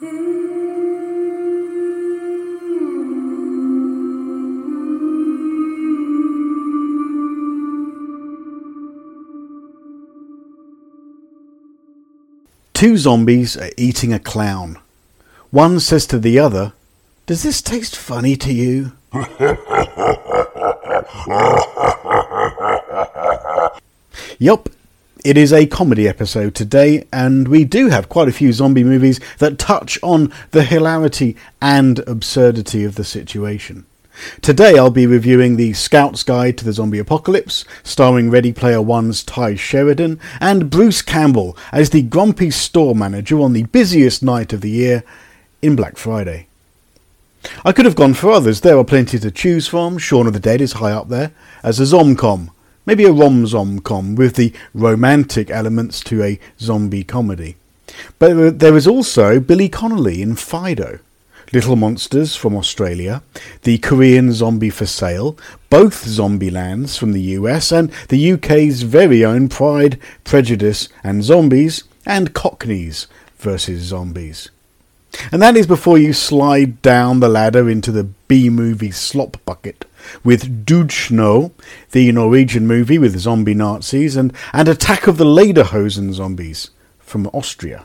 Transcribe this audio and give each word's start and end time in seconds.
Two 0.00 0.08
zombies 12.96 13.58
are 13.58 13.68
eating 13.76 14.14
a 14.14 14.18
clown. 14.18 14.78
One 15.50 15.80
says 15.80 16.06
to 16.06 16.18
the 16.18 16.38
other, 16.38 16.72
Does 17.26 17.42
this 17.42 17.60
taste 17.60 17.94
funny 17.94 18.36
to 18.36 18.54
you? 18.54 18.92
yup, 24.38 24.70
it 25.24 25.36
is 25.36 25.52
a 25.52 25.66
comedy 25.66 26.08
episode 26.08 26.54
today, 26.54 27.06
and 27.12 27.48
we 27.48 27.64
do 27.64 27.88
have 27.88 28.08
quite 28.08 28.28
a 28.28 28.32
few 28.32 28.52
zombie 28.52 28.84
movies 28.84 29.20
that 29.38 29.58
touch 29.58 29.98
on 30.02 30.32
the 30.52 30.64
hilarity 30.64 31.36
and 31.60 31.98
absurdity 32.00 32.84
of 32.84 32.94
the 32.94 33.04
situation. 33.04 33.84
Today 34.42 34.76
I'll 34.76 34.90
be 34.90 35.06
reviewing 35.06 35.56
the 35.56 35.72
Scout's 35.72 36.22
Guide 36.22 36.58
to 36.58 36.64
the 36.64 36.72
Zombie 36.72 36.98
Apocalypse, 36.98 37.64
starring 37.82 38.30
Ready 38.30 38.52
Player 38.52 38.82
One's 38.82 39.22
Tye 39.22 39.54
Sheridan 39.54 40.20
and 40.40 40.70
Bruce 40.70 41.00
Campbell 41.00 41.56
as 41.72 41.90
the 41.90 42.02
grumpy 42.02 42.50
store 42.50 42.94
manager 42.94 43.40
on 43.40 43.52
the 43.52 43.64
busiest 43.64 44.22
night 44.22 44.52
of 44.52 44.60
the 44.60 44.70
year 44.70 45.04
in 45.62 45.76
Black 45.76 45.96
Friday. 45.96 46.46
I 47.64 47.72
could 47.72 47.86
have 47.86 47.96
gone 47.96 48.14
for 48.14 48.30
others, 48.30 48.60
there 48.60 48.76
are 48.76 48.84
plenty 48.84 49.18
to 49.18 49.30
choose 49.30 49.66
from. 49.66 49.96
Shaun 49.96 50.26
of 50.26 50.34
the 50.34 50.40
Dead 50.40 50.60
is 50.60 50.74
high 50.74 50.92
up 50.92 51.08
there 51.08 51.32
as 51.62 51.80
a 51.80 51.84
zomcom, 51.84 52.50
maybe 52.90 53.04
a 53.04 53.12
rom-com 53.12 54.16
with 54.16 54.34
the 54.34 54.52
romantic 54.74 55.48
elements 55.48 56.00
to 56.00 56.24
a 56.24 56.40
zombie 56.58 57.04
comedy. 57.04 57.54
But 58.18 58.58
there 58.58 58.76
is 58.76 58.88
also 58.88 59.38
Billy 59.38 59.68
Connolly 59.68 60.20
in 60.20 60.34
Fido 60.34 60.98
Little 61.52 61.76
Monsters 61.76 62.34
from 62.34 62.56
Australia, 62.56 63.22
the 63.62 63.78
Korean 63.78 64.32
Zombie 64.32 64.70
for 64.70 64.86
Sale, 64.86 65.38
both 65.68 66.04
Zombielands 66.04 66.98
from 66.98 67.12
the 67.12 67.22
US, 67.38 67.70
and 67.70 67.92
the 68.08 68.32
UK's 68.32 68.82
very 68.82 69.24
own 69.24 69.48
Pride, 69.48 69.96
Prejudice 70.24 70.88
and 71.04 71.22
Zombies, 71.22 71.84
and 72.04 72.34
Cockneys 72.34 73.06
versus 73.38 73.82
Zombies. 73.82 74.50
And 75.32 75.40
that 75.42 75.56
is 75.56 75.66
before 75.66 75.98
you 75.98 76.12
slide 76.12 76.82
down 76.82 77.20
the 77.20 77.28
ladder 77.28 77.68
into 77.68 77.92
the 77.92 78.04
B 78.04 78.50
movie 78.50 78.90
slop 78.90 79.36
bucket 79.44 79.84
with 80.24 80.64
Død 80.64 80.88
snø, 80.88 81.50
the 81.92 82.12
Norwegian 82.12 82.66
movie 82.66 82.98
with 82.98 83.18
zombie 83.18 83.54
Nazis, 83.54 84.16
and, 84.16 84.32
and 84.52 84.68
Attack 84.68 85.06
of 85.06 85.18
the 85.18 85.24
Lederhosen 85.24 86.12
zombies 86.12 86.70
from 86.98 87.26
Austria. 87.28 87.84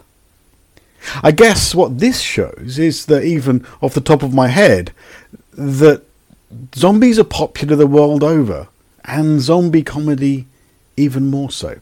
I 1.22 1.32
guess 1.32 1.76
what 1.76 2.00
this 2.00 2.20
shows 2.20 2.80
is 2.80 3.06
that 3.06 3.24
even 3.24 3.66
off 3.82 3.94
the 3.94 4.02
top 4.02 4.24
of 4.24 4.34
my 4.34 4.48
head, 4.48 4.92
that 5.54 6.04
zombies 6.76 7.20
are 7.20 7.24
popular 7.24 7.76
the 7.76 7.88
world 7.88 8.24
over, 8.24 8.68
and 9.04 9.42
zombie 9.42 9.84
comedy 9.84 10.48
even 10.98 11.30
more 11.30 11.52
so. 11.52 11.80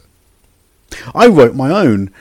I 1.14 1.26
wrote 1.26 1.54
my 1.54 1.70
own 1.70 2.12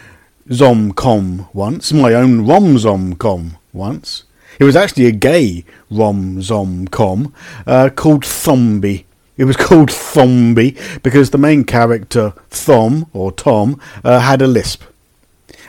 zomcom 0.49 1.47
once, 1.53 1.93
my 1.93 2.13
own 2.13 2.45
romzomcom 2.45 3.57
once. 3.71 4.23
It 4.59 4.65
was 4.65 4.75
actually 4.75 5.05
a 5.05 5.11
gay 5.11 5.65
romzomcom 5.91 7.31
uh, 7.65 7.89
called 7.95 8.23
Thomby. 8.23 9.05
It 9.35 9.45
was 9.45 9.57
called 9.65 9.89
Thomby 9.89 11.01
because 11.01 11.31
the 11.31 11.37
main 11.37 11.63
character, 11.63 12.33
Thom, 12.49 13.07
or 13.13 13.31
Tom, 13.31 13.79
uh, 14.03 14.19
had 14.19 14.41
a 14.41 14.47
lisp 14.47 14.83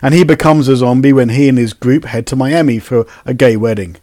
and 0.05 0.12
he 0.12 0.22
becomes 0.22 0.69
a 0.69 0.77
zombie 0.77 1.14
when 1.14 1.30
he 1.30 1.48
and 1.48 1.56
his 1.56 1.72
group 1.72 2.05
head 2.05 2.27
to 2.27 2.36
Miami 2.36 2.78
for 2.78 3.06
a 3.25 3.33
gay 3.33 3.56
wedding. 3.56 3.97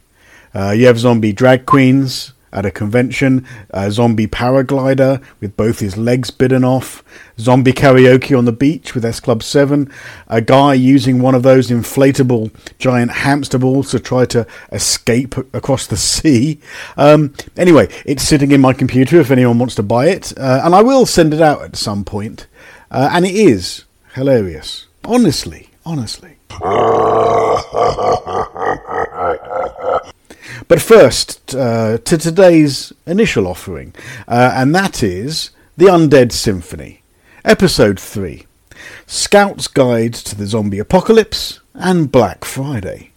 Uh, 0.52 0.72
you 0.72 0.88
have 0.88 0.98
zombie 0.98 1.32
drag 1.32 1.68
queens 1.68 2.34
at 2.54 2.66
a 2.66 2.72
convention, 2.72 3.46
a 3.70 3.92
zombie 3.92 4.28
paraglider 4.28 5.22
with 5.40 5.56
both 5.56 5.80
his 5.80 5.98
legs 5.98 6.32
bitten 6.32 6.64
off, 6.64 7.04
zombie 7.40 7.74
karaoke 7.74 8.38
on 8.38 8.46
the 8.46 8.52
beach 8.52 8.94
with 8.94 9.06
S 9.06 9.20
Club 9.20 9.44
7, 9.44 9.92
a 10.28 10.42
guy 10.42 10.74
using 10.74 11.22
one 11.22 11.36
of 11.36 11.44
those 11.44 11.70
inflatable 11.70 12.52
giant 12.80 13.12
hamster 13.12 13.58
balls 13.58 13.92
to 13.92 14.00
try 14.00 14.26
to 14.26 14.46
escape 14.72 15.38
across 15.54 15.88
the 15.88 15.98
sea. 15.98 16.60
Um, 16.98 17.34
anyway, 17.58 17.88
it's 18.06 18.24
sitting 18.24 18.52
in 18.52 18.62
my 18.62 18.74
computer 18.74 19.20
if 19.20 19.32
anyone 19.32 19.60
wants 19.60 19.76
to 19.76 19.84
buy 19.84 20.08
it, 20.08 20.38
uh, 20.38 20.62
and 20.64 20.76
I 20.76 20.82
will 20.82 21.06
send 21.06 21.34
it 21.34 21.42
out 21.42 21.64
at 21.64 21.76
some 21.76 22.04
point. 22.04 22.48
Uh, 22.90 23.10
and 23.14 23.26
it 23.26 23.36
is 23.36 23.86
hilarious. 24.14 24.88
Honestly, 25.06 25.70
honestly. 25.86 26.36
But 30.72 30.82
first, 30.82 31.54
uh, 31.54 31.98
to 31.98 32.18
today's 32.18 32.94
initial 33.06 33.46
offering, 33.46 33.94
uh, 34.26 34.54
and 34.56 34.74
that 34.74 35.04
is 35.04 35.50
The 35.76 35.88
Undead 35.88 36.32
Symphony, 36.32 37.02
Episode 37.44 38.00
3 38.00 38.46
Scout's 39.06 39.68
Guide 39.68 40.14
to 40.14 40.34
the 40.34 40.48
Zombie 40.48 40.80
Apocalypse 40.80 41.60
and 41.74 42.10
Black 42.10 42.46
Friday. 42.46 43.12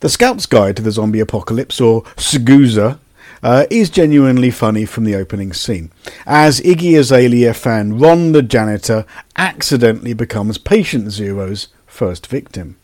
The 0.00 0.08
Scout's 0.08 0.46
Guide 0.46 0.76
to 0.76 0.82
the 0.82 0.90
Zombie 0.90 1.20
Apocalypse, 1.20 1.82
or 1.82 2.04
SGUZA, 2.16 2.98
uh, 3.42 3.66
is 3.68 3.90
genuinely 3.90 4.50
funny 4.50 4.86
from 4.86 5.04
the 5.04 5.16
opening 5.16 5.52
scene, 5.52 5.90
as 6.24 6.62
Iggy 6.62 6.98
Azalea 6.98 7.52
fan 7.52 7.98
Ron 7.98 8.32
the 8.32 8.40
janitor 8.40 9.04
accidentally 9.36 10.14
becomes 10.14 10.56
Patient 10.56 11.10
Zero's 11.10 11.68
first 11.86 12.26
victim, 12.26 12.76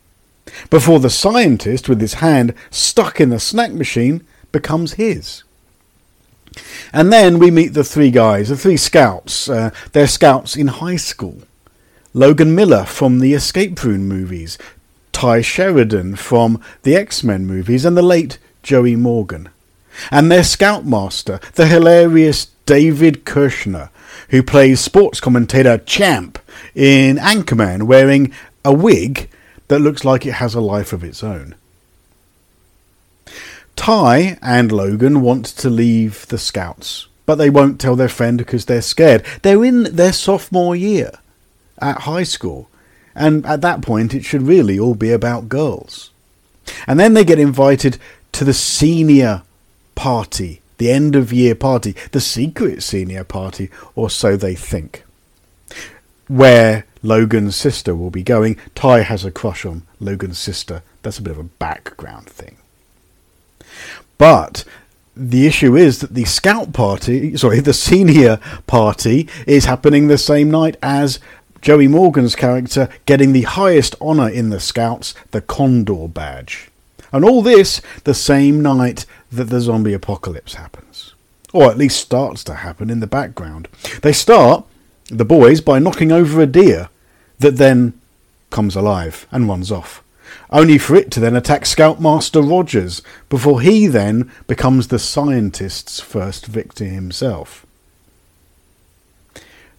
before 0.70 1.00
the 1.00 1.10
scientist 1.10 1.88
with 1.88 2.00
his 2.00 2.14
hand 2.14 2.54
stuck 2.70 3.20
in 3.20 3.30
the 3.30 3.40
snack 3.40 3.72
machine 3.72 4.26
becomes 4.52 4.94
his. 4.94 5.42
And 6.92 7.12
then 7.12 7.38
we 7.38 7.50
meet 7.50 7.74
the 7.74 7.84
three 7.84 8.10
guys, 8.10 8.48
the 8.48 8.56
three 8.56 8.76
scouts. 8.76 9.48
Uh, 9.48 9.70
they're 9.92 10.06
scouts 10.06 10.56
in 10.56 10.68
high 10.68 10.96
school. 10.96 11.42
Logan 12.14 12.54
Miller 12.54 12.84
from 12.84 13.18
the 13.18 13.34
Escape 13.34 13.82
Room 13.84 14.08
movies, 14.08 14.56
Tye 15.12 15.42
Sheridan 15.42 16.16
from 16.16 16.62
the 16.82 16.96
X 16.96 17.22
Men 17.22 17.46
movies, 17.46 17.84
and 17.84 17.96
the 17.96 18.02
late 18.02 18.38
Joey 18.62 18.96
Morgan 18.96 19.50
and 20.10 20.30
their 20.30 20.44
scoutmaster, 20.44 21.40
the 21.54 21.66
hilarious 21.66 22.46
David 22.66 23.24
Koechner, 23.24 23.90
who 24.30 24.42
plays 24.42 24.80
sports 24.80 25.20
commentator 25.20 25.78
Champ 25.78 26.38
in 26.74 27.16
Anchorman, 27.16 27.84
wearing 27.84 28.32
a 28.64 28.72
wig 28.72 29.28
that 29.68 29.80
looks 29.80 30.04
like 30.04 30.24
it 30.26 30.34
has 30.34 30.54
a 30.54 30.60
life 30.60 30.92
of 30.92 31.04
its 31.04 31.22
own. 31.22 31.54
Tye 33.76 34.38
and 34.40 34.72
Logan 34.72 35.20
want 35.20 35.44
to 35.46 35.68
leave 35.68 36.26
the 36.28 36.38
Scouts, 36.38 37.08
but 37.26 37.36
they 37.36 37.50
won't 37.50 37.80
tell 37.80 37.94
their 37.94 38.08
friend 38.08 38.38
because 38.38 38.64
they're 38.64 38.82
scared. 38.82 39.24
They're 39.42 39.64
in 39.64 39.84
their 39.94 40.12
sophomore 40.12 40.74
year 40.74 41.12
at 41.78 42.02
high 42.02 42.22
school, 42.22 42.70
and 43.14 43.44
at 43.46 43.60
that 43.60 43.82
point 43.82 44.14
it 44.14 44.24
should 44.24 44.42
really 44.42 44.78
all 44.78 44.94
be 44.94 45.12
about 45.12 45.48
girls. 45.48 46.10
And 46.86 46.98
then 46.98 47.14
they 47.14 47.24
get 47.24 47.38
invited 47.38 47.98
to 48.32 48.44
the 48.44 48.54
senior 48.54 49.42
party, 49.94 50.62
the 50.78 50.90
end 50.90 51.14
of 51.14 51.32
year 51.32 51.54
party, 51.54 51.94
the 52.12 52.20
secret 52.20 52.82
senior 52.82 53.24
party, 53.24 53.70
or 53.94 54.10
so 54.10 54.36
they 54.36 54.54
think. 54.54 55.04
Where 56.28 56.85
Logan's 57.02 57.56
sister 57.56 57.94
will 57.94 58.10
be 58.10 58.22
going. 58.22 58.56
Tye 58.74 59.02
has 59.02 59.24
a 59.24 59.30
crush 59.30 59.64
on 59.64 59.82
Logan's 60.00 60.38
sister. 60.38 60.82
That's 61.02 61.18
a 61.18 61.22
bit 61.22 61.32
of 61.32 61.38
a 61.38 61.44
background 61.44 62.26
thing. 62.26 62.56
But 64.18 64.64
the 65.16 65.46
issue 65.46 65.76
is 65.76 66.00
that 66.00 66.14
the 66.14 66.24
scout 66.24 66.72
party, 66.72 67.36
sorry, 67.36 67.60
the 67.60 67.72
senior 67.72 68.38
party 68.66 69.28
is 69.46 69.64
happening 69.64 70.08
the 70.08 70.18
same 70.18 70.50
night 70.50 70.76
as 70.82 71.20
Joey 71.62 71.88
Morgan's 71.88 72.36
character 72.36 72.88
getting 73.06 73.32
the 73.32 73.42
highest 73.42 73.94
honour 74.00 74.28
in 74.28 74.50
the 74.50 74.60
Scouts, 74.60 75.14
the 75.30 75.40
Condor 75.40 76.06
Badge. 76.06 76.70
And 77.12 77.24
all 77.24 77.42
this 77.42 77.80
the 78.04 78.14
same 78.14 78.60
night 78.60 79.06
that 79.32 79.44
the 79.44 79.60
zombie 79.60 79.94
apocalypse 79.94 80.54
happens. 80.54 81.14
Or 81.52 81.70
at 81.70 81.78
least 81.78 81.98
starts 81.98 82.44
to 82.44 82.54
happen 82.54 82.90
in 82.90 83.00
the 83.00 83.06
background. 83.06 83.68
They 84.02 84.12
start, 84.12 84.64
the 85.08 85.24
boys, 85.24 85.60
by 85.60 85.78
knocking 85.78 86.12
over 86.12 86.40
a 86.40 86.46
deer 86.46 86.88
that 87.38 87.56
then 87.56 87.98
comes 88.50 88.76
alive 88.76 89.26
and 89.30 89.48
runs 89.48 89.70
off. 89.70 90.02
Only 90.50 90.78
for 90.78 90.94
it 90.96 91.10
to 91.12 91.20
then 91.20 91.36
attack 91.36 91.66
Scoutmaster 91.66 92.40
Rogers 92.40 93.02
before 93.28 93.60
he 93.60 93.86
then 93.86 94.30
becomes 94.46 94.88
the 94.88 94.98
scientist's 94.98 96.00
first 96.00 96.46
victim 96.46 96.88
himself. 96.90 97.66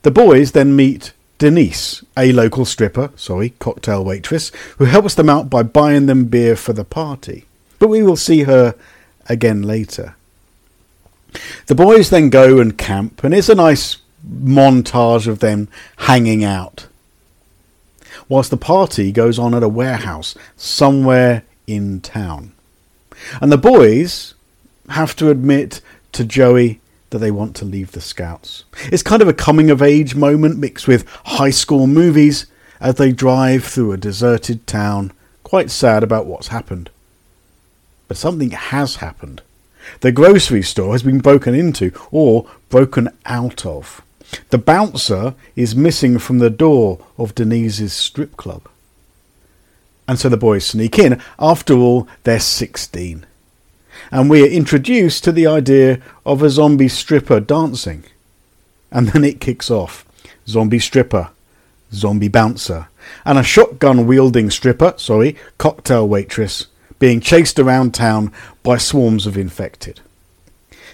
The 0.04 0.12
boys 0.12 0.52
then 0.52 0.76
meet 0.76 1.14
Denise, 1.38 2.04
a 2.16 2.32
local 2.32 2.66
stripper, 2.66 3.12
sorry, 3.16 3.52
cocktail 3.60 4.04
waitress, 4.04 4.52
who 4.78 4.86
helps 4.86 5.14
them 5.14 5.30
out 5.30 5.50
by 5.50 5.64
buying 5.64 6.08
them 6.08 6.26
beer 6.26 6.56
for 6.56 6.74
the 6.74 6.86
party. 6.86 7.46
But 7.80 7.90
we 7.90 8.02
will 8.02 8.16
see 8.16 8.44
her 8.44 8.76
again 9.28 9.62
later. 9.62 10.16
The 11.68 11.76
boys 11.76 12.10
then 12.10 12.30
go 12.30 12.60
and 12.60 12.78
camp, 12.78 13.24
and 13.24 13.34
it's 13.34 13.50
a 13.50 13.56
nice 13.56 13.98
montage 14.28 15.28
of 15.28 15.40
them 15.40 15.68
hanging 15.98 16.44
out. 16.44 16.88
Whilst 18.30 18.50
the 18.52 18.58
party 18.58 19.12
goes 19.12 19.40
on 19.40 19.54
at 19.54 19.64
a 19.64 19.70
warehouse 19.70 20.36
somewhere 20.56 21.44
in 21.66 22.02
town. 22.02 22.54
And 23.42 23.52
the 23.52 23.58
boys 23.58 24.34
have 24.90 25.16
to 25.18 25.30
admit 25.30 25.82
to 26.14 26.24
Joey 26.24 26.80
that 27.10 27.20
they 27.20 27.32
want 27.32 27.56
to 27.58 27.66
leave 27.66 27.92
the 27.92 28.02
Scouts. 28.02 28.64
It's 28.92 29.04
kind 29.04 29.22
of 29.22 29.28
a 29.28 29.34
coming 29.34 29.70
of 29.70 29.82
age 29.82 30.16
moment 30.16 30.58
mixed 30.58 30.88
with 30.88 31.08
high 31.26 31.50
school 31.50 31.88
movies 31.88 32.48
as 32.80 32.96
they 32.96 33.12
drive 33.12 33.64
through 33.64 33.92
a 33.92 33.98
deserted 33.98 34.68
town, 34.68 35.12
quite 35.44 35.72
sad 35.72 36.04
about 36.04 36.26
what's 36.26 36.50
happened. 36.50 36.90
But 38.08 38.18
something 38.18 38.52
has 38.52 38.98
happened. 38.98 39.42
The 40.02 40.12
grocery 40.12 40.64
store 40.64 40.92
has 40.92 41.04
been 41.04 41.20
broken 41.20 41.56
into 41.56 41.92
or 42.12 42.48
broken 42.70 43.10
out 43.26 43.66
of. 43.66 44.02
The 44.50 44.58
bouncer 44.58 45.36
is 45.56 45.76
missing 45.76 46.20
from 46.20 46.40
the 46.40 46.50
door 46.50 47.00
of 47.18 47.36
Denise's 47.36 47.94
strip 47.94 48.38
club. 48.38 48.68
And 50.08 50.18
so 50.20 50.30
the 50.30 50.38
boys 50.38 50.66
sneak 50.66 50.98
in. 51.00 51.22
After 51.40 51.74
all, 51.74 52.08
they're 52.24 52.40
16 52.40 53.26
and 54.12 54.30
we 54.30 54.44
are 54.44 54.48
introduced 54.48 55.24
to 55.24 55.32
the 55.32 55.48
idea 55.48 56.00
of 56.26 56.42
a 56.42 56.50
zombie 56.50 56.88
stripper 56.88 57.40
dancing. 57.40 58.04
And 58.92 59.10
then 59.10 59.24
it 59.24 59.42
kicks 59.42 59.70
off. 59.70 60.06
Zombie 60.48 60.80
stripper, 60.80 61.30
zombie 61.92 62.30
bouncer, 62.30 62.88
and 63.26 63.38
a 63.38 63.44
shotgun 63.44 64.08
wielding 64.08 64.50
stripper, 64.50 64.94
sorry, 64.98 65.36
cocktail 65.58 66.08
waitress, 66.08 66.68
being 67.00 67.20
chased 67.20 67.60
around 67.60 67.94
town 67.94 68.32
by 68.64 68.78
swarms 68.78 69.28
of 69.28 69.38
infected. 69.38 70.00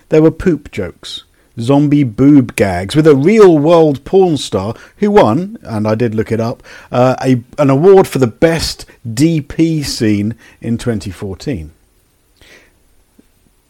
There 0.10 0.24
were 0.24 0.32
poop 0.32 0.72
jokes, 0.72 1.24
zombie 1.60 2.04
boob 2.04 2.56
gags 2.56 2.96
with 2.96 3.08
a 3.08 3.16
real 3.16 3.58
world 3.58 4.04
porn 4.06 4.38
star 4.38 4.76
who 4.98 5.12
won, 5.12 5.58
and 5.64 5.88
I 5.88 5.96
did 5.96 6.16
look 6.16 6.32
it 6.32 6.40
up, 6.40 6.64
uh, 6.92 7.16
a, 7.22 7.42
an 7.58 7.70
award 7.70 8.08
for 8.08 8.20
the 8.20 8.28
best 8.28 8.86
DP 9.08 9.86
scene 9.86 10.36
in 10.62 10.78
2014. 10.78 11.72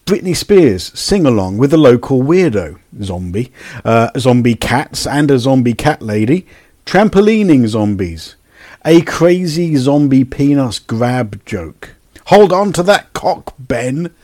Britney 0.06 0.36
Spears 0.36 0.98
sing 0.98 1.24
along 1.24 1.56
with 1.56 1.72
a 1.72 1.78
local 1.78 2.22
weirdo 2.22 2.78
zombie, 3.02 3.50
uh, 3.86 4.10
zombie 4.18 4.54
cats, 4.54 5.06
and 5.06 5.30
a 5.30 5.38
zombie 5.38 5.72
cat 5.72 6.02
lady, 6.02 6.46
trampolining 6.84 7.66
zombies, 7.66 8.36
a 8.84 9.00
crazy 9.00 9.76
zombie 9.76 10.24
penis 10.24 10.78
grab 10.78 11.42
joke. 11.46 11.94
Hold 12.26 12.52
on 12.52 12.72
to 12.74 12.82
that 12.82 13.14
cock, 13.14 13.54
Ben. 13.58 14.14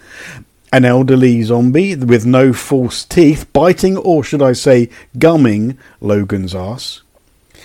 An 0.72 0.84
elderly 0.84 1.43
zombie 1.43 1.96
with 1.96 2.25
no 2.25 2.52
false 2.52 3.05
teeth 3.05 3.52
biting, 3.52 3.96
or 3.96 4.22
should 4.22 4.43
I 4.43 4.52
say, 4.52 4.88
gumming 5.19 5.78
Logan's 6.00 6.55
ass. 6.55 7.02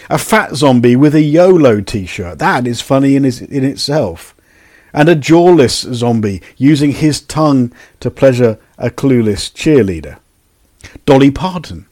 A 0.09 0.17
fat 0.17 0.55
zombie 0.55 0.95
with 0.95 1.15
a 1.15 1.21
YOLO 1.21 1.81
t 1.81 2.05
shirt. 2.05 2.39
That 2.39 2.65
is 2.65 2.81
funny 2.81 3.15
in, 3.15 3.25
in 3.25 3.63
itself 3.63 4.35
and 4.95 5.09
a 5.09 5.15
jawless 5.15 5.81
zombie 5.81 6.41
using 6.55 6.93
his 6.93 7.19
tongue 7.19 7.71
to 7.99 8.09
pleasure 8.09 8.57
a 8.77 8.89
clueless 8.89 9.51
cheerleader. 9.53 10.17
Dolly 11.05 11.29
Parton. 11.29 11.85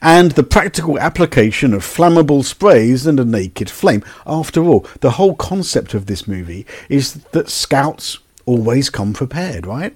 And 0.00 0.32
the 0.32 0.42
practical 0.42 0.98
application 0.98 1.74
of 1.74 1.82
flammable 1.82 2.42
sprays 2.42 3.06
and 3.06 3.20
a 3.20 3.24
naked 3.26 3.68
flame. 3.68 4.02
After 4.26 4.64
all, 4.64 4.86
the 5.00 5.12
whole 5.12 5.34
concept 5.34 5.92
of 5.92 6.06
this 6.06 6.26
movie 6.26 6.66
is 6.88 7.14
that 7.32 7.50
scouts 7.50 8.18
always 8.46 8.88
come 8.88 9.12
prepared, 9.12 9.66
right? 9.66 9.94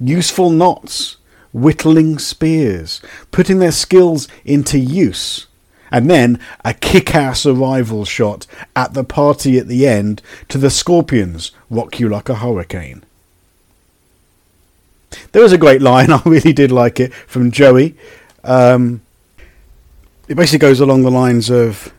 Useful 0.00 0.50
knots, 0.50 1.16
whittling 1.52 2.18
spears, 2.18 3.00
putting 3.30 3.58
their 3.58 3.72
skills 3.72 4.28
into 4.44 4.78
use 4.78 5.48
and 5.90 6.10
then 6.10 6.38
a 6.64 6.74
kick 6.74 7.14
ass 7.14 7.46
arrival 7.46 8.04
shot 8.04 8.46
at 8.76 8.94
the 8.94 9.04
party 9.04 9.58
at 9.58 9.68
the 9.68 9.86
end 9.86 10.22
to 10.48 10.58
the 10.58 10.70
Scorpions 10.70 11.52
rock 11.70 11.98
you 11.98 12.08
like 12.08 12.28
a 12.28 12.36
hurricane. 12.36 13.04
There 15.32 15.42
was 15.42 15.52
a 15.52 15.58
great 15.58 15.82
line, 15.82 16.12
I 16.12 16.22
really 16.24 16.52
did 16.52 16.70
like 16.70 17.00
it, 17.00 17.14
from 17.14 17.50
Joey. 17.50 17.96
Um, 18.44 19.02
it 20.28 20.34
basically 20.36 20.58
goes 20.58 20.80
along 20.80 21.02
the 21.02 21.10
lines 21.10 21.50
of 21.50 21.92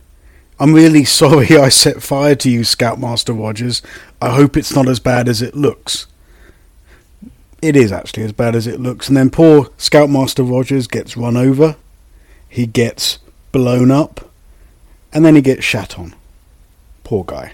I'm 0.59 0.73
really 0.73 1.03
sorry 1.05 1.57
I 1.57 1.69
set 1.69 2.03
fire 2.03 2.35
to 2.35 2.49
you, 2.49 2.63
Scoutmaster 2.63 3.33
Rogers. 3.33 3.81
I 4.21 4.35
hope 4.35 4.55
it's 4.55 4.75
not 4.75 4.87
as 4.87 4.99
bad 4.99 5.27
as 5.27 5.41
it 5.41 5.55
looks. 5.55 6.05
It 7.61 7.75
is 7.75 7.91
actually 7.91 8.23
as 8.23 8.31
bad 8.31 8.55
as 8.55 8.67
it 8.67 8.79
looks. 8.79 9.07
And 9.07 9.17
then 9.17 9.29
poor 9.29 9.69
Scoutmaster 9.77 10.43
Rogers 10.43 10.87
gets 10.87 11.17
run 11.17 11.35
over. 11.35 11.75
He 12.47 12.65
gets 12.65 13.19
blown 13.51 13.91
up, 13.91 14.29
and 15.13 15.25
then 15.25 15.35
he 15.35 15.41
gets 15.41 15.63
shat 15.63 15.99
on. 15.99 16.15
Poor 17.03 17.23
guy. 17.23 17.53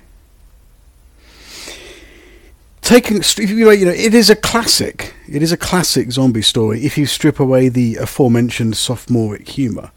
Taking, 2.81 3.24
you 3.38 3.66
know, 3.66 3.92
it 3.92 4.13
is 4.13 4.30
a 4.30 4.36
classic. 4.36 5.16
It 5.28 5.42
is 5.42 5.52
a 5.52 5.57
classic 5.57 6.12
zombie 6.12 6.44
story. 6.44 6.86
If 6.86 7.00
you 7.00 7.07
strip 7.07 7.40
away 7.40 7.68
the 7.68 7.96
aforementioned 7.96 8.78
sophomoric 8.78 9.50
humour, 9.50 9.92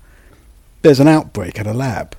there's 0.80 1.00
an 1.00 1.08
outbreak 1.08 1.60
at 1.60 1.66
a 1.66 1.74
lab. 1.74 2.16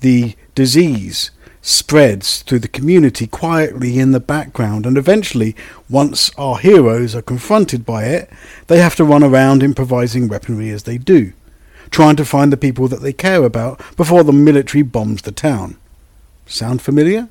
The 0.00 0.34
disease 0.54 1.30
spreads 1.62 2.42
through 2.42 2.60
the 2.60 2.68
community 2.68 3.26
quietly 3.26 3.98
in 3.98 4.12
the 4.12 4.20
background, 4.20 4.86
and 4.86 4.96
eventually, 4.96 5.54
once 5.88 6.30
our 6.38 6.58
heroes 6.58 7.14
are 7.14 7.22
confronted 7.22 7.84
by 7.84 8.04
it, 8.04 8.30
they 8.66 8.78
have 8.78 8.96
to 8.96 9.04
run 9.04 9.22
around 9.22 9.62
improvising 9.62 10.28
weaponry 10.28 10.70
as 10.70 10.84
they 10.84 10.98
do 10.98 11.32
trying 11.90 12.16
to 12.16 12.24
find 12.24 12.52
the 12.52 12.56
people 12.56 12.88
that 12.88 13.02
they 13.02 13.12
care 13.12 13.44
about 13.44 13.80
before 13.96 14.24
the 14.24 14.32
military 14.32 14.82
bombs 14.82 15.22
the 15.22 15.32
town. 15.32 15.76
Sound 16.46 16.82
familiar? 16.82 17.28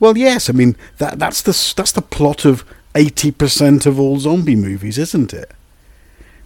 Well, 0.00 0.16
yes. 0.16 0.48
I 0.48 0.52
mean 0.52 0.76
that 0.98 1.18
that's 1.18 1.42
the 1.42 1.74
that's 1.76 1.92
the 1.92 2.02
plot 2.02 2.44
of 2.44 2.64
eighty 2.94 3.30
percent 3.30 3.86
of 3.86 4.00
all 4.00 4.18
zombie 4.18 4.56
movies, 4.56 4.98
isn't 4.98 5.32
it? 5.32 5.52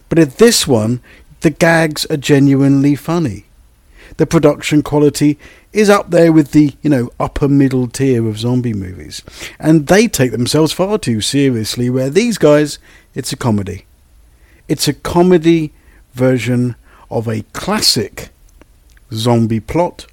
But 0.09 0.19
in 0.19 0.29
this 0.37 0.67
one, 0.67 1.01
the 1.41 1.49
gags 1.49 2.05
are 2.05 2.17
genuinely 2.17 2.95
funny. 2.95 3.45
The 4.15 4.25
production 4.25 4.81
quality 4.81 5.37
is 5.73 5.89
up 5.89 6.09
there 6.09 6.31
with 6.31 6.51
the, 6.51 6.73
you 6.81 6.89
know, 6.89 7.11
upper 7.19 7.47
middle 7.47 7.87
tier 7.87 8.27
of 8.27 8.39
zombie 8.39 8.73
movies. 8.73 9.21
And 9.59 9.87
they 9.87 10.07
take 10.07 10.31
themselves 10.31 10.71
far 10.71 10.97
too 10.97 11.21
seriously, 11.21 11.89
where 11.89 12.09
these 12.09 12.37
guys, 12.37 12.79
it's 13.13 13.33
a 13.33 13.37
comedy. 13.37 13.85
It's 14.67 14.87
a 14.87 14.93
comedy 14.93 15.73
version 16.13 16.75
of 17.11 17.27
a 17.27 17.43
classic 17.53 18.29
zombie 19.11 19.59
plot 19.59 20.07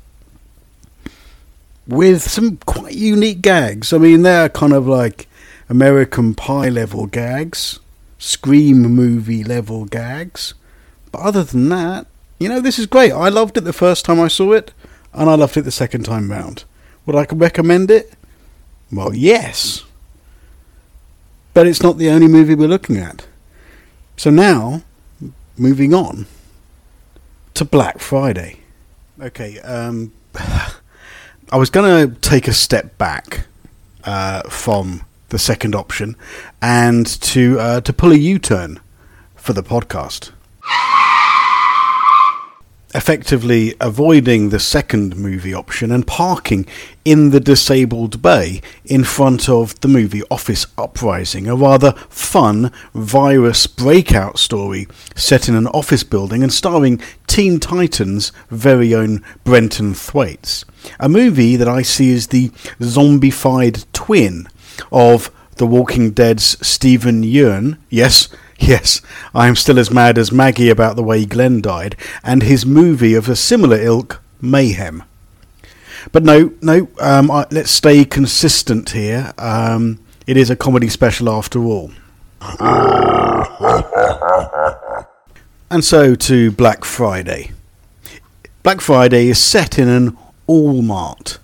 with 1.87 2.23
some 2.23 2.59
quite 2.67 2.95
unique 2.95 3.43
gags. 3.43 3.93
I 3.93 3.99
mean, 3.99 4.23
they're 4.23 4.49
kind 4.49 4.73
of 4.73 4.87
like 4.87 5.29
American 5.69 6.35
Pie 6.35 6.69
level 6.69 7.07
gags, 7.07 7.81
Scream 8.19 8.83
movie 8.83 9.45
level 9.45 9.85
gags. 9.85 10.55
But 11.13 11.21
other 11.21 11.45
than 11.45 11.69
that, 11.71 12.07
you 12.45 12.51
know, 12.51 12.61
this 12.61 12.79
is 12.79 12.85
great. 12.85 13.11
I 13.11 13.31
loved 13.31 13.57
it 13.57 13.63
the 13.63 13.73
first 13.73 14.05
time 14.05 14.21
I 14.21 14.29
saw 14.29 14.53
it, 14.53 14.75
and 15.15 15.31
I 15.31 15.35
loved 15.35 15.57
it 15.57 15.63
the 15.63 15.71
second 15.71 16.05
time 16.05 16.31
round. 16.31 16.65
Would 17.07 17.17
I 17.17 17.25
recommend 17.35 17.91
it? 17.91 18.13
Well, 18.93 19.15
yes. 19.15 19.83
But 21.55 21.67
it's 21.67 21.83
not 21.83 21.97
the 21.97 22.11
only 22.11 22.29
movie 22.29 22.55
we're 22.55 22.69
looking 22.69 22.99
at. 22.99 23.27
So 24.19 24.29
now, 24.29 24.83
moving 25.57 25.95
on 25.95 26.27
to 27.55 27.65
Black 27.65 27.99
Friday. 27.99 28.61
Okay, 29.19 29.59
um, 29.61 30.13
I 30.35 31.57
was 31.57 31.71
going 31.71 32.11
to 32.11 32.21
take 32.21 32.47
a 32.47 32.53
step 32.53 32.99
back 32.99 33.47
uh, 34.05 34.43
from 34.51 35.07
the 35.31 35.39
second 35.39 35.75
option 35.75 36.15
and 36.61 37.07
to 37.23 37.59
uh, 37.59 37.81
to 37.81 37.93
pull 37.95 38.13
a 38.13 38.17
U 38.17 38.39
turn 38.39 38.81
for 39.35 39.55
the 39.55 39.63
podcast 39.63 40.31
effectively 42.95 43.75
avoiding 43.81 44.49
the 44.49 44.61
second 44.61 45.17
movie 45.17 45.53
option 45.53 45.91
and 45.91 46.07
parking 46.07 46.65
in 47.05 47.31
the 47.31 47.41
disabled 47.41 48.23
bay 48.23 48.63
in 48.85 49.03
front 49.03 49.49
of 49.49 49.79
the 49.81 49.89
movie 49.89 50.23
Office 50.31 50.67
Uprising, 50.79 51.49
a 51.49 51.57
rather 51.57 51.93
fun 52.09 52.71
virus 52.95 53.67
breakout 53.67 54.39
story 54.39 54.87
set 55.17 55.49
in 55.49 55.55
an 55.55 55.67
office 55.69 56.05
building 56.05 56.43
and 56.43 56.53
starring 56.53 57.01
Teen 57.27 57.59
Titans' 57.59 58.33
very 58.49 58.95
own 58.95 59.23
Brenton 59.43 59.93
Thwaites. 59.93 60.65
A 61.01 61.09
movie 61.09 61.57
that 61.57 61.69
I 61.69 61.83
see 61.83 62.15
as 62.15 62.29
the 62.29 62.51
zombified 62.81 63.85
twin 63.93 64.49
of 64.93 65.31
The 65.57 65.67
Walking 65.67 66.13
Dead's 66.13 66.57
Steven 66.67 67.23
Yeun. 67.23 67.79
Yes, 67.91 68.29
Yes, 68.67 69.03
I 69.35 69.47
am 69.47 69.57
still 69.57 69.79
as 69.79 69.91
mad 69.91 70.17
as 70.17 70.33
Maggie 70.33 70.71
about 70.71 70.97
the 70.97 71.03
way 71.03 71.27
Glenn 71.27 71.61
died, 71.61 71.97
and 72.23 72.43
his 72.43 72.65
movie 72.65 73.13
of 73.13 73.29
a 73.29 73.37
similar 73.37 73.77
ilk, 73.77 74.23
Mayhem. 74.41 75.03
But 76.13 76.23
no, 76.23 76.55
no, 76.63 76.89
um, 76.99 77.31
I, 77.31 77.47
let's 77.51 77.71
stay 77.71 78.07
consistent 78.07 78.93
here. 78.93 79.35
Um, 79.37 80.01
it 80.27 80.39
is 80.39 80.49
a 80.49 80.57
comedy 80.57 80.89
special 80.89 81.29
after 81.29 81.59
all. 81.59 81.93
and 85.71 85.85
so 85.85 86.15
to 86.15 86.51
Black 86.51 86.87
Friday. 86.87 87.51
Black 88.63 88.81
Friday 88.81 89.29
is 89.29 89.39
set 89.39 89.79
in 89.79 89.91
an 89.91 90.17
Allmart. 90.49 91.37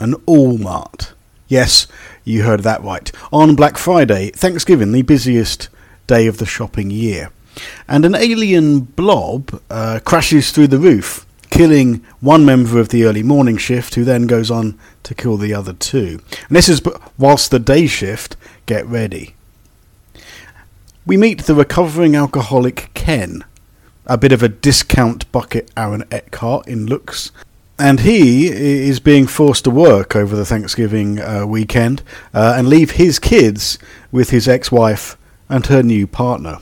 An 0.00 0.14
Allmart. 0.26 1.12
Yes, 1.46 1.86
you 2.24 2.44
heard 2.44 2.60
that 2.60 2.82
right. 2.82 3.12
On 3.30 3.54
Black 3.54 3.76
Friday, 3.76 4.30
Thanksgiving, 4.30 4.92
the 4.92 5.02
busiest 5.02 5.68
day 6.06 6.26
of 6.26 6.38
the 6.38 6.46
shopping 6.46 6.90
year. 6.90 7.30
And 7.88 8.04
an 8.04 8.14
alien 8.14 8.80
blob 8.80 9.60
uh, 9.70 10.00
crashes 10.04 10.50
through 10.50 10.68
the 10.68 10.78
roof, 10.78 11.26
killing 11.50 12.04
one 12.20 12.44
member 12.44 12.80
of 12.80 12.88
the 12.88 13.04
early 13.04 13.22
morning 13.22 13.56
shift, 13.56 13.94
who 13.94 14.04
then 14.04 14.26
goes 14.26 14.50
on 14.50 14.78
to 15.04 15.14
kill 15.14 15.36
the 15.36 15.54
other 15.54 15.72
two. 15.72 16.20
And 16.48 16.56
this 16.56 16.68
is 16.68 16.82
whilst 17.16 17.50
the 17.50 17.58
day 17.58 17.86
shift 17.86 18.36
get 18.66 18.86
ready. 18.86 19.34
We 21.06 21.16
meet 21.16 21.42
the 21.42 21.54
recovering 21.54 22.16
alcoholic 22.16 22.90
Ken, 22.94 23.44
a 24.06 24.16
bit 24.16 24.32
of 24.32 24.42
a 24.42 24.48
discount 24.48 25.30
bucket 25.32 25.70
Aaron 25.76 26.04
Eckhart 26.10 26.66
in 26.66 26.86
looks. 26.86 27.30
And 27.78 28.00
he 28.00 28.46
is 28.46 29.00
being 29.00 29.26
forced 29.26 29.64
to 29.64 29.70
work 29.70 30.14
over 30.14 30.36
the 30.36 30.46
Thanksgiving 30.46 31.20
uh, 31.20 31.44
weekend 31.44 32.02
uh, 32.32 32.54
and 32.56 32.68
leave 32.68 32.92
his 32.92 33.18
kids 33.18 33.78
with 34.12 34.30
his 34.30 34.48
ex 34.48 34.70
wife 34.70 35.16
and 35.48 35.66
her 35.66 35.82
new 35.82 36.06
partner. 36.06 36.58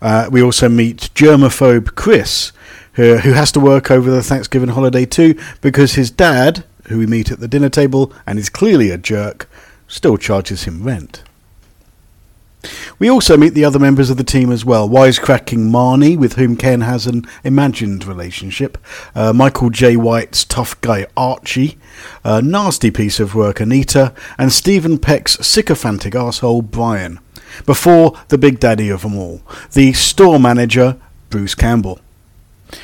Uh, 0.00 0.28
we 0.30 0.42
also 0.42 0.68
meet 0.68 1.10
germaphobe 1.14 1.94
Chris, 1.94 2.52
who, 2.94 3.18
who 3.18 3.32
has 3.32 3.52
to 3.52 3.60
work 3.60 3.90
over 3.90 4.10
the 4.10 4.22
Thanksgiving 4.22 4.70
holiday 4.70 5.04
too 5.04 5.38
because 5.60 5.94
his 5.94 6.10
dad, 6.10 6.64
who 6.88 6.98
we 6.98 7.06
meet 7.06 7.30
at 7.30 7.40
the 7.40 7.48
dinner 7.48 7.68
table 7.68 8.12
and 8.26 8.38
is 8.38 8.48
clearly 8.48 8.90
a 8.90 8.98
jerk, 8.98 9.48
still 9.88 10.16
charges 10.16 10.64
him 10.64 10.82
rent. 10.82 11.22
We 12.98 13.10
also 13.10 13.36
meet 13.36 13.54
the 13.54 13.64
other 13.64 13.78
members 13.78 14.10
of 14.10 14.16
the 14.16 14.24
team 14.24 14.50
as 14.50 14.64
well. 14.64 14.88
Wisecracking 14.88 15.70
Marnie, 15.70 16.16
with 16.16 16.34
whom 16.34 16.56
Ken 16.56 16.80
has 16.80 17.06
an 17.06 17.24
imagined 17.44 18.04
relationship. 18.04 18.78
Uh, 19.14 19.32
Michael 19.32 19.70
Jai 19.70 19.94
White's 19.94 20.44
tough 20.44 20.80
guy 20.80 21.06
Archie. 21.16 21.78
A 22.24 22.42
nasty 22.42 22.90
piece 22.90 23.20
of 23.20 23.34
work 23.34 23.60
Anita. 23.60 24.12
And 24.38 24.52
Stephen 24.52 24.98
Peck's 24.98 25.34
sycophantic 25.46 26.14
asshole 26.14 26.62
Brian. 26.62 27.20
Before 27.64 28.18
the 28.28 28.38
big 28.38 28.60
daddy 28.60 28.88
of 28.90 29.02
them 29.02 29.16
all, 29.16 29.40
the 29.72 29.92
store 29.92 30.38
manager 30.38 30.96
Bruce 31.30 31.54
Campbell 31.54 32.00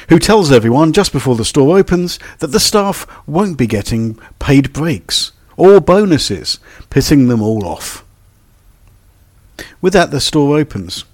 who 0.09 0.19
tells 0.19 0.53
everyone 0.53 0.93
just 0.93 1.13
before 1.13 1.37
the 1.37 1.45
store 1.45 1.79
opens 1.79 2.19
that 2.39 2.49
the 2.49 2.61
staff 2.61 3.07
won't 3.27 3.59
be 3.59 3.67
getting 3.67 4.19
paid 4.39 4.73
breaks 4.73 5.33
or 5.57 5.81
bonuses, 5.81 6.59
pissing 6.91 7.29
them 7.29 7.43
all 7.43 7.67
off. 7.67 8.05
With 9.81 9.93
that, 9.93 10.11
the 10.11 10.21
store 10.21 10.59
opens. 10.59 11.05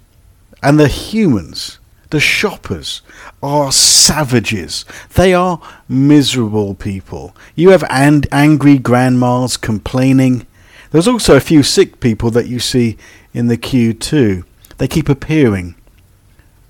And 0.63 0.79
the 0.79 0.89
humans, 0.89 1.79
the 2.11 2.21
shoppers, 2.21 3.03
are 3.43 3.73
savages. 3.73 4.85
They 5.15 5.35
are 5.35 5.61
miserable 5.89 6.75
people. 6.75 7.35
You 7.55 7.71
have 7.71 7.85
and 7.91 8.27
angry 8.33 8.79
grandmas 8.79 9.57
complaining. 9.57 10.47
There's 10.91 11.09
also 11.09 11.37
a 11.37 11.41
few 11.41 11.63
sick 11.63 12.01
people 12.01 12.31
that 12.31 12.47
you 12.47 12.59
see 12.61 12.97
in 13.35 13.49
the 13.49 13.57
queue 13.57 13.93
too. 13.93 14.45
They 14.79 14.89
keep 14.89 15.09
appearing. 15.09 15.75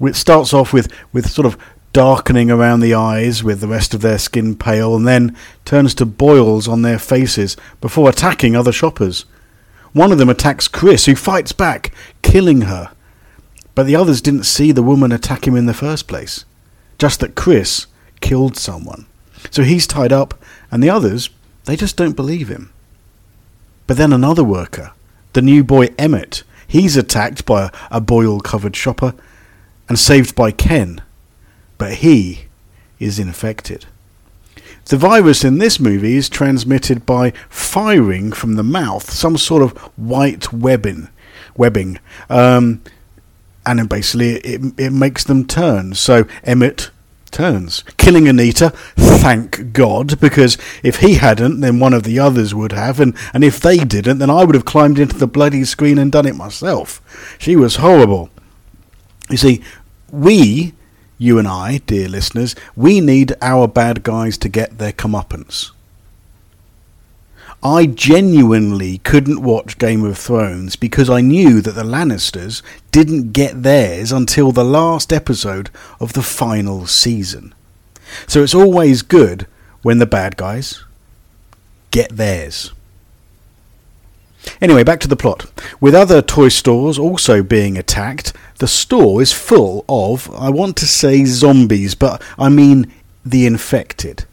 It 0.00 0.16
starts 0.16 0.52
off 0.52 0.72
with, 0.72 0.92
with 1.12 1.30
sort 1.30 1.46
of 1.46 1.56
darkening 1.92 2.50
around 2.50 2.80
the 2.80 2.94
eyes 2.94 3.42
with 3.42 3.60
the 3.60 3.68
rest 3.68 3.94
of 3.94 4.02
their 4.02 4.18
skin 4.18 4.54
pale 4.56 4.94
and 4.94 5.06
then 5.06 5.36
turns 5.64 5.94
to 5.94 6.06
boils 6.06 6.68
on 6.68 6.82
their 6.82 6.98
faces 6.98 7.56
before 7.80 8.08
attacking 8.08 8.54
other 8.54 8.72
shoppers. 8.72 9.24
One 9.92 10.12
of 10.12 10.18
them 10.18 10.28
attacks 10.28 10.68
Chris, 10.68 11.06
who 11.06 11.16
fights 11.16 11.52
back, 11.52 11.92
killing 12.22 12.62
her. 12.62 12.92
But 13.74 13.86
the 13.86 13.96
others 13.96 14.20
didn't 14.20 14.44
see 14.44 14.72
the 14.72 14.82
woman 14.82 15.12
attack 15.12 15.46
him 15.46 15.56
in 15.56 15.66
the 15.66 15.74
first 15.74 16.08
place. 16.08 16.44
Just 16.98 17.20
that 17.20 17.34
Chris 17.34 17.86
killed 18.20 18.56
someone. 18.56 19.06
So 19.50 19.62
he's 19.62 19.86
tied 19.86 20.12
up, 20.12 20.34
and 20.70 20.82
the 20.82 20.90
others, 20.90 21.30
they 21.64 21.76
just 21.76 21.96
don't 21.96 22.16
believe 22.16 22.48
him. 22.48 22.72
But 23.88 23.96
then 23.96 24.12
another 24.12 24.44
worker, 24.44 24.92
the 25.32 25.42
new 25.42 25.64
boy 25.64 25.88
Emmett, 25.98 26.44
he's 26.68 26.96
attacked 26.96 27.46
by 27.46 27.72
a, 27.90 28.00
boil 28.02 28.38
covered 28.38 28.76
shopper 28.76 29.14
and 29.88 29.98
saved 29.98 30.36
by 30.36 30.52
Ken. 30.52 31.00
But 31.78 31.94
he 31.94 32.44
is 33.00 33.18
infected. 33.18 33.86
The 34.84 34.98
virus 34.98 35.42
in 35.42 35.56
this 35.56 35.80
movie 35.80 36.16
is 36.16 36.28
transmitted 36.28 37.06
by 37.06 37.32
firing 37.48 38.30
from 38.30 38.56
the 38.56 38.62
mouth, 38.62 39.10
some 39.10 39.38
sort 39.38 39.62
of 39.62 39.72
white 39.96 40.52
webbing, 40.52 41.08
webbing, 41.56 41.98
um, 42.28 42.82
and 43.64 43.88
basically 43.88 44.32
it, 44.36 44.74
it 44.78 44.92
makes 44.92 45.24
them 45.24 45.46
turn. 45.46 45.94
So 45.94 46.26
Emmett 46.44 46.90
turns, 47.38 47.84
killing 47.98 48.26
Anita. 48.26 48.70
Thank 48.96 49.72
God, 49.72 50.18
because 50.18 50.58
if 50.82 50.96
he 50.96 51.14
hadn't, 51.14 51.60
then 51.60 51.78
one 51.78 51.94
of 51.94 52.02
the 52.02 52.18
others 52.18 52.52
would 52.52 52.72
have, 52.72 52.98
and, 52.98 53.16
and 53.32 53.44
if 53.44 53.60
they 53.60 53.76
didn't, 53.78 54.18
then 54.18 54.28
I 54.28 54.42
would 54.42 54.56
have 54.56 54.64
climbed 54.64 54.98
into 54.98 55.16
the 55.16 55.28
bloody 55.28 55.62
screen 55.64 55.98
and 55.98 56.10
done 56.10 56.26
it 56.26 56.34
myself. 56.34 57.00
She 57.38 57.54
was 57.54 57.76
horrible. 57.76 58.28
You 59.30 59.36
see, 59.36 59.62
we 60.10 60.72
you 61.16 61.38
and 61.38 61.46
I, 61.46 61.78
dear 61.78 62.08
listeners, 62.08 62.56
we 62.74 63.00
need 63.00 63.36
our 63.40 63.68
bad 63.68 64.02
guys 64.02 64.36
to 64.38 64.48
get 64.48 64.78
their 64.78 64.92
comeuppance. 64.92 65.70
I 67.62 67.86
genuinely 67.86 68.98
couldn't 68.98 69.42
watch 69.42 69.78
Game 69.78 70.04
of 70.04 70.18
Thrones 70.18 70.74
because 70.74 71.08
I 71.10 71.20
knew 71.20 71.60
that 71.60 71.72
the 71.72 71.82
Lannisters 71.82 72.62
didn't 72.98 73.32
get 73.32 73.62
theirs 73.62 74.10
until 74.10 74.50
the 74.50 74.64
last 74.64 75.12
episode 75.12 75.70
of 76.00 76.14
the 76.14 76.22
final 76.22 76.86
season. 76.86 77.54
So 78.26 78.42
it's 78.42 78.54
always 78.54 79.02
good 79.02 79.46
when 79.82 79.98
the 79.98 80.06
bad 80.06 80.36
guys 80.36 80.84
get 81.92 82.16
theirs. 82.16 82.72
Anyway, 84.60 84.82
back 84.82 84.98
to 85.00 85.08
the 85.08 85.16
plot. 85.16 85.46
With 85.80 85.94
other 85.94 86.20
toy 86.22 86.48
stores 86.48 86.98
also 86.98 87.42
being 87.42 87.78
attacked, 87.78 88.32
the 88.58 88.66
store 88.66 89.22
is 89.22 89.32
full 89.32 89.84
of, 89.88 90.28
I 90.34 90.50
want 90.50 90.76
to 90.78 90.86
say 90.86 91.24
zombies, 91.24 91.94
but 91.94 92.20
I 92.36 92.48
mean 92.48 92.92
the 93.24 93.46
infected. 93.46 94.24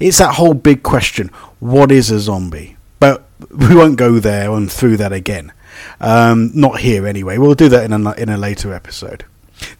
It's 0.00 0.18
that 0.18 0.34
whole 0.34 0.54
big 0.54 0.82
question 0.82 1.28
what 1.60 1.92
is 1.92 2.10
a 2.10 2.18
zombie? 2.18 2.76
But 2.98 3.24
we 3.50 3.72
won't 3.76 3.98
go 3.98 4.18
there 4.18 4.50
and 4.50 4.70
through 4.70 4.96
that 4.96 5.12
again. 5.12 5.52
Um, 6.00 6.50
not 6.54 6.80
here 6.80 7.06
anyway. 7.06 7.38
We'll 7.38 7.54
do 7.54 7.68
that 7.68 7.84
in 7.84 7.92
a, 7.92 8.12
in 8.12 8.28
a 8.28 8.36
later 8.36 8.72
episode. 8.72 9.24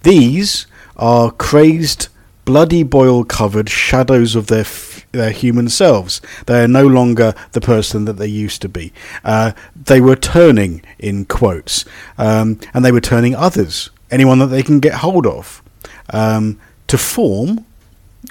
These 0.02 0.66
are 0.96 1.30
crazed 1.30 2.08
bloody 2.44 2.82
boil 2.82 3.24
covered 3.24 3.68
shadows 3.68 4.34
of 4.34 4.48
their 4.48 4.60
f- 4.60 5.06
their 5.12 5.30
human 5.30 5.68
selves. 5.68 6.20
They 6.46 6.64
are 6.64 6.68
no 6.68 6.86
longer 6.86 7.34
the 7.52 7.60
person 7.60 8.06
that 8.06 8.14
they 8.14 8.26
used 8.26 8.62
to 8.62 8.68
be. 8.68 8.92
Uh, 9.24 9.52
they 9.76 10.00
were 10.00 10.16
turning 10.16 10.82
in 10.98 11.26
quotes, 11.26 11.84
um, 12.18 12.58
and 12.72 12.84
they 12.84 12.92
were 12.92 13.00
turning 13.00 13.34
others, 13.34 13.90
anyone 14.10 14.38
that 14.38 14.46
they 14.46 14.62
can 14.62 14.80
get 14.80 14.94
hold 14.94 15.26
of, 15.26 15.62
um, 16.10 16.58
to 16.88 16.96
form, 16.98 17.66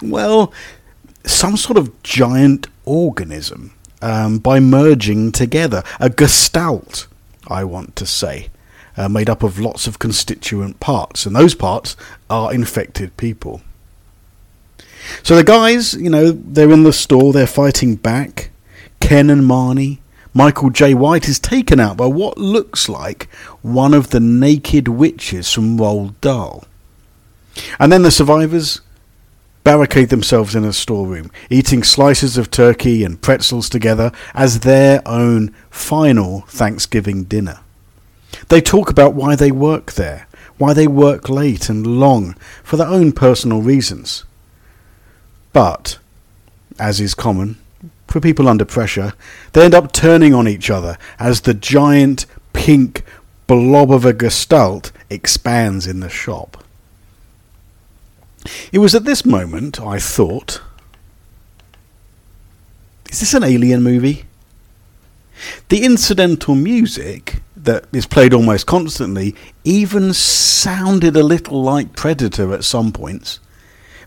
well, 0.01 0.51
some 1.23 1.55
sort 1.55 1.77
of 1.77 2.01
giant 2.03 2.67
organism 2.85 3.73
um, 4.01 4.39
by 4.39 4.59
merging 4.59 5.31
together 5.31 5.83
a 5.99 6.09
gestalt. 6.09 7.07
I 7.51 7.63
want 7.63 7.95
to 7.97 8.05
say. 8.05 8.49
Uh, 8.97 9.07
made 9.07 9.29
up 9.29 9.43
of 9.43 9.59
lots 9.59 9.87
of 9.87 9.99
constituent 9.99 10.79
parts, 10.79 11.25
and 11.25 11.35
those 11.35 11.55
parts 11.55 11.95
are 12.29 12.53
infected 12.53 13.15
people. 13.15 13.61
So 15.23 15.35
the 15.35 15.43
guys, 15.43 15.93
you 15.93 16.09
know, 16.09 16.31
they're 16.31 16.71
in 16.71 16.83
the 16.83 16.93
store, 16.93 17.31
they're 17.33 17.47
fighting 17.47 17.95
back. 17.95 18.51
Ken 18.99 19.29
and 19.29 19.43
Marnie. 19.43 19.99
Michael 20.33 20.69
Jai 20.69 20.93
White 20.93 21.27
is 21.27 21.39
taken 21.39 21.79
out 21.79 21.97
by 21.97 22.05
what 22.05 22.37
looks 22.37 22.87
like 22.87 23.29
one 23.61 23.93
of 23.93 24.11
the 24.11 24.19
naked 24.21 24.87
witches 24.87 25.51
from 25.51 25.77
Roald 25.77 26.15
Dahl. 26.21 26.63
And 27.79 27.91
then 27.91 28.03
the 28.03 28.11
survivors 28.11 28.79
barricade 29.63 30.09
themselves 30.09 30.55
in 30.55 30.63
a 30.63 30.73
storeroom, 30.73 31.31
eating 31.49 31.83
slices 31.83 32.37
of 32.37 32.49
turkey 32.49 33.03
and 33.03 33.21
pretzels 33.21 33.69
together 33.69 34.11
as 34.33 34.61
their 34.61 35.01
own 35.05 35.53
final 35.69 36.41
Thanksgiving 36.47 37.23
dinner. 37.25 37.59
They 38.49 38.61
talk 38.61 38.89
about 38.89 39.13
why 39.13 39.35
they 39.35 39.51
work 39.51 39.93
there, 39.93 40.27
why 40.57 40.73
they 40.73 40.87
work 40.87 41.29
late 41.29 41.69
and 41.69 41.85
long 41.85 42.35
for 42.63 42.77
their 42.77 42.87
own 42.87 43.11
personal 43.11 43.61
reasons. 43.61 44.23
But, 45.53 45.99
as 46.79 46.99
is 46.99 47.13
common 47.13 47.57
for 48.07 48.19
people 48.19 48.47
under 48.47 48.65
pressure, 48.65 49.13
they 49.53 49.63
end 49.63 49.73
up 49.73 49.91
turning 49.91 50.33
on 50.33 50.47
each 50.47 50.69
other 50.69 50.97
as 51.19 51.41
the 51.41 51.53
giant 51.53 52.25
pink 52.53 53.03
blob 53.47 53.91
of 53.91 54.05
a 54.05 54.13
gestalt 54.13 54.91
expands 55.09 55.87
in 55.87 55.99
the 55.99 56.09
shop. 56.09 56.63
It 58.71 58.79
was 58.79 58.95
at 58.95 59.05
this 59.05 59.25
moment 59.25 59.79
I 59.79 59.99
thought, 59.99 60.61
is 63.09 63.19
this 63.19 63.33
an 63.33 63.43
alien 63.43 63.83
movie? 63.83 64.25
The 65.69 65.83
incidental 65.83 66.55
music 66.55 67.41
that 67.55 67.85
is 67.91 68.05
played 68.05 68.33
almost 68.33 68.65
constantly 68.65 69.35
even 69.63 70.13
sounded 70.13 71.15
a 71.15 71.23
little 71.23 71.61
like 71.61 71.95
Predator 71.95 72.53
at 72.53 72.63
some 72.63 72.91
points. 72.91 73.39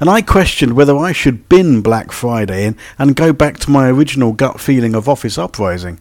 And 0.00 0.10
I 0.10 0.22
questioned 0.22 0.72
whether 0.72 0.96
I 0.96 1.12
should 1.12 1.48
bin 1.48 1.80
Black 1.80 2.10
Friday 2.12 2.66
and, 2.66 2.76
and 2.98 3.14
go 3.14 3.32
back 3.32 3.58
to 3.58 3.70
my 3.70 3.88
original 3.88 4.32
gut 4.32 4.60
feeling 4.60 4.94
of 4.94 5.08
Office 5.08 5.38
Uprising. 5.38 6.00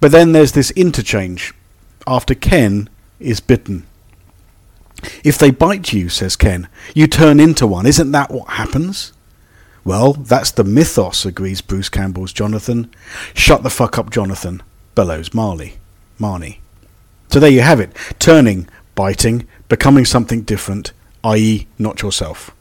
But 0.00 0.10
then 0.10 0.32
there's 0.32 0.52
this 0.52 0.72
interchange 0.72 1.54
after 2.06 2.34
Ken 2.34 2.88
is 3.20 3.38
bitten. 3.40 3.86
If 5.24 5.38
they 5.38 5.50
bite 5.50 5.92
you, 5.92 6.08
says 6.08 6.36
Ken, 6.36 6.68
you 6.94 7.06
turn 7.06 7.40
into 7.40 7.66
one. 7.66 7.86
Isn't 7.86 8.12
that 8.12 8.30
what 8.30 8.50
happens? 8.50 9.12
Well, 9.84 10.12
that's 10.12 10.52
the 10.52 10.64
mythos, 10.64 11.24
agrees 11.26 11.60
Bruce 11.60 11.88
Campbell's 11.88 12.32
Jonathan. 12.32 12.90
Shut 13.34 13.62
the 13.62 13.70
fuck 13.70 13.98
up, 13.98 14.10
Jonathan, 14.10 14.62
bellows 14.94 15.34
Marley. 15.34 15.78
Marnie. 16.20 16.58
So 17.30 17.40
there 17.40 17.50
you 17.50 17.62
have 17.62 17.80
it. 17.80 17.96
Turning, 18.18 18.68
biting, 18.94 19.48
becoming 19.68 20.04
something 20.04 20.42
different, 20.42 20.92
i.e., 21.24 21.66
not 21.78 22.00
yourself. 22.02 22.52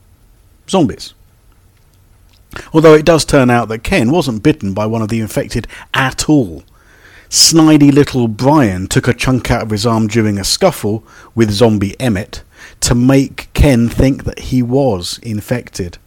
Zombies. 0.67 1.13
Although 2.73 2.95
it 2.95 3.05
does 3.05 3.23
turn 3.23 3.49
out 3.49 3.67
that 3.69 3.83
Ken 3.83 4.11
wasn't 4.11 4.43
bitten 4.43 4.73
by 4.73 4.85
one 4.85 5.01
of 5.01 5.09
the 5.09 5.19
infected 5.19 5.67
at 5.93 6.27
all. 6.27 6.63
Snidey 7.31 7.93
little 7.93 8.27
Brian 8.27 8.87
took 8.87 9.07
a 9.07 9.13
chunk 9.13 9.49
out 9.49 9.63
of 9.63 9.69
his 9.69 9.85
arm 9.85 10.07
during 10.07 10.37
a 10.37 10.43
scuffle 10.43 11.01
with 11.33 11.49
zombie 11.49 11.97
Emmett 11.97 12.43
to 12.81 12.93
make 12.93 13.47
Ken 13.53 13.87
think 13.87 14.25
that 14.25 14.39
he 14.39 14.61
was 14.61 15.17
infected 15.23 15.97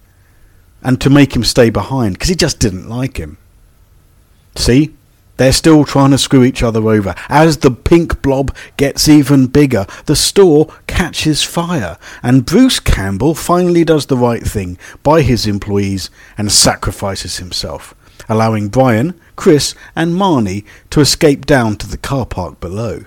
and 0.82 1.00
to 1.00 1.08
make 1.08 1.34
him 1.34 1.42
stay 1.42 1.70
behind 1.70 2.16
because 2.16 2.28
he 2.28 2.34
just 2.34 2.60
didn't 2.60 2.90
like 2.90 3.16
him. 3.16 3.38
See? 4.54 4.92
They're 5.38 5.52
still 5.52 5.86
trying 5.86 6.10
to 6.10 6.18
screw 6.18 6.44
each 6.44 6.62
other 6.62 6.86
over. 6.90 7.14
As 7.30 7.56
the 7.56 7.70
pink 7.70 8.20
blob 8.20 8.54
gets 8.76 9.08
even 9.08 9.46
bigger, 9.46 9.86
the 10.04 10.14
store 10.14 10.68
catches 10.86 11.42
fire, 11.42 11.96
and 12.22 12.44
Bruce 12.44 12.78
Campbell 12.78 13.34
finally 13.34 13.82
does 13.82 14.06
the 14.06 14.16
right 14.18 14.44
thing 14.44 14.76
by 15.02 15.22
his 15.22 15.46
employees 15.46 16.10
and 16.36 16.52
sacrifices 16.52 17.38
himself, 17.38 17.94
allowing 18.28 18.68
Brian, 18.68 19.18
Chris, 19.36 19.74
and 19.94 20.14
Marnie 20.14 20.64
to 20.90 21.00
escape 21.00 21.46
down 21.46 21.76
to 21.76 21.86
the 21.86 21.98
car 21.98 22.26
park 22.26 22.60
below. 22.60 23.04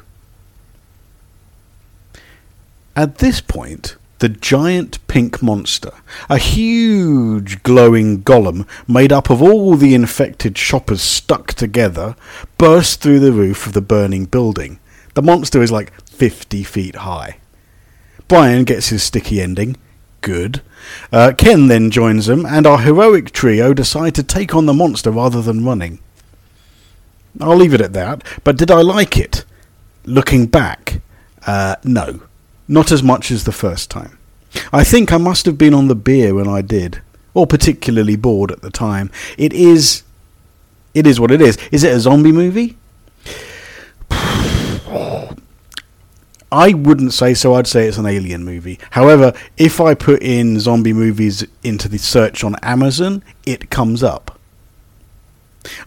At 2.95 3.19
this 3.19 3.41
point, 3.41 3.95
the 4.19 4.29
giant 4.29 5.05
pink 5.07 5.43
monster, 5.43 5.91
a 6.29 6.39
huge 6.39 7.61
glowing 7.61 8.23
golem 8.23 8.67
made 8.87 9.13
up 9.13 9.29
of 9.29 9.41
all 9.41 9.75
the 9.75 9.93
infected 9.93 10.57
shoppers 10.57 11.01
stuck 11.01 11.53
together, 11.53 12.15
burst 12.57 12.99
through 12.99 13.19
the 13.19 13.31
roof 13.31 13.67
of 13.67 13.73
the 13.73 13.81
burning 13.81 14.25
building. 14.25 14.79
The 15.13 15.21
monster 15.21 15.61
is 15.61 15.71
like 15.71 15.93
50 16.05 16.63
feet 16.63 16.95
high. 16.95 17.37
Brian 18.27 18.63
gets 18.63 18.89
his 18.89 19.03
sticky 19.03 19.41
ending. 19.41 19.77
Good. 20.21 20.61
Uh, 21.11 21.33
Ken 21.37 21.67
then 21.67 21.91
joins 21.91 22.25
them, 22.25 22.45
and 22.45 22.65
our 22.65 22.79
heroic 22.79 23.31
trio 23.31 23.73
decide 23.73 24.15
to 24.15 24.23
take 24.23 24.55
on 24.55 24.65
the 24.65 24.73
monster 24.73 25.11
rather 25.11 25.41
than 25.41 25.63
running. 25.63 25.99
I'll 27.41 27.55
leave 27.55 27.73
it 27.73 27.81
at 27.81 27.93
that, 27.93 28.23
but 28.43 28.57
did 28.57 28.71
I 28.71 28.81
like 28.81 29.17
it? 29.17 29.45
Looking 30.05 30.45
back, 30.45 31.01
uh, 31.45 31.75
no. 31.83 32.21
Not 32.67 32.91
as 32.91 33.01
much 33.01 33.31
as 33.31 33.45
the 33.45 33.51
first 33.51 33.89
time. 33.89 34.17
I 34.73 34.83
think 34.83 35.11
I 35.11 35.17
must 35.17 35.45
have 35.45 35.57
been 35.57 35.73
on 35.73 35.87
the 35.87 35.95
beer 35.95 36.33
when 36.33 36.47
I 36.47 36.61
did, 36.61 37.01
or 37.33 37.47
particularly 37.47 38.15
bored 38.15 38.51
at 38.51 38.61
the 38.61 38.71
time. 38.71 39.11
It 39.37 39.53
is. 39.53 40.03
It 40.93 41.05
is 41.07 41.19
what 41.19 41.31
it 41.31 41.41
is. 41.41 41.57
Is 41.71 41.83
it 41.83 41.93
a 41.93 41.99
zombie 41.99 42.31
movie? 42.31 42.77
I 46.51 46.73
wouldn't 46.73 47.13
say 47.13 47.33
so. 47.33 47.53
I'd 47.55 47.67
say 47.67 47.87
it's 47.87 47.97
an 47.97 48.05
alien 48.05 48.43
movie. 48.43 48.79
However, 48.91 49.33
if 49.57 49.79
I 49.79 49.93
put 49.93 50.21
in 50.23 50.59
zombie 50.59 50.93
movies 50.93 51.45
into 51.63 51.87
the 51.89 51.97
search 51.97 52.43
on 52.43 52.55
Amazon, 52.63 53.23
it 53.45 53.69
comes 53.69 54.01
up. 54.01 54.36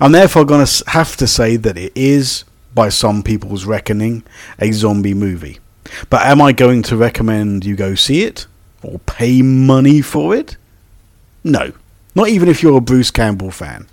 I'm 0.01 0.13
therefore 0.13 0.45
going 0.45 0.65
to 0.65 0.85
have 0.89 1.17
to 1.17 1.27
say 1.27 1.57
that 1.57 1.77
it 1.77 1.93
is, 1.95 2.45
by 2.75 2.89
some 2.89 3.23
people's 3.23 3.65
reckoning, 3.65 4.23
a 4.59 4.73
zombie 4.73 5.15
movie. 5.15 5.59
But 6.09 6.23
am 6.23 6.41
I 6.41 6.53
going 6.53 6.83
to 6.85 6.97
recommend 6.97 7.65
you 7.65 7.77
go 7.77 7.95
see 7.95 8.23
it? 8.23 8.47
Or 8.83 8.99
pay 9.01 9.43
money 9.43 10.01
for 10.01 10.35
it? 10.35 10.57
No. 11.45 11.73
Not 12.15 12.29
even 12.29 12.49
if 12.49 12.63
you're 12.63 12.79
a 12.79 12.81
Bruce 12.81 13.11
Campbell 13.11 13.51
fan. 13.51 13.87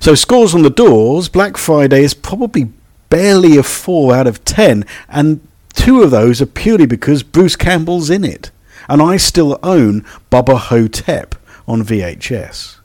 So, 0.00 0.14
scores 0.14 0.54
on 0.54 0.62
the 0.62 0.70
doors 0.70 1.28
Black 1.28 1.56
Friday 1.56 2.02
is 2.02 2.14
probably 2.14 2.72
barely 3.10 3.56
a 3.56 3.62
4 3.62 4.14
out 4.14 4.26
of 4.26 4.44
10, 4.44 4.84
and 5.08 5.46
two 5.72 6.02
of 6.02 6.10
those 6.10 6.42
are 6.42 6.46
purely 6.46 6.86
because 6.86 7.22
Bruce 7.22 7.56
Campbell's 7.56 8.10
in 8.10 8.24
it. 8.24 8.50
And 8.88 9.00
I 9.00 9.16
still 9.16 9.58
own 9.62 10.04
Bubba 10.30 10.58
Ho-Tep 10.58 11.36
on 11.68 11.82
VHS. 11.82 12.78